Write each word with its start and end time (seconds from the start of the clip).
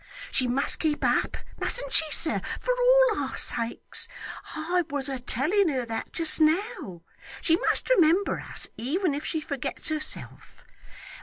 She 0.31 0.47
must 0.47 0.79
keep 0.79 1.05
up, 1.05 1.37
mustn't 1.59 1.93
she, 1.93 2.09
sir, 2.09 2.41
for 2.59 2.73
all 2.73 3.21
our 3.21 3.37
sakes? 3.37 4.07
I 4.55 4.83
was 4.89 5.07
a 5.09 5.19
telling 5.19 5.69
her 5.69 5.85
that, 5.85 6.11
just 6.11 6.41
now. 6.41 7.03
She 7.39 7.55
must 7.55 7.87
remember 7.87 8.39
us, 8.39 8.67
even 8.77 9.13
if 9.13 9.23
she 9.23 9.39
forgets 9.39 9.89
herself. 9.89 10.63